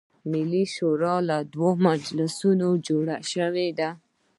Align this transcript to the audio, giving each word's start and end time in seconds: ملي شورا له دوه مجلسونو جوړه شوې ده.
ملي 0.31 0.63
شورا 0.75 1.15
له 1.29 1.37
دوه 1.53 1.71
مجلسونو 1.85 2.69
جوړه 2.87 3.17
شوې 3.31 3.67
ده. 3.79 3.89